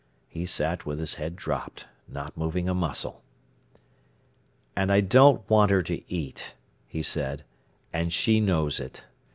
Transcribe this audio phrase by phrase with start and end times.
[0.27, 3.21] He sat with his head dropped, not moving a muscle.
[4.75, 6.55] "And I don't want her to eat,"
[6.87, 7.43] he said,
[7.93, 9.03] "and she knows it.